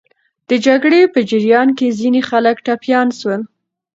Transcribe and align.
د 0.49 0.51
جګړې 0.65 1.01
په 1.13 1.19
جریان 1.29 1.69
کې 1.77 1.95
ځینې 1.99 2.21
خلک 2.29 2.55
ټپیان 2.65 3.07
سول. 3.19 3.41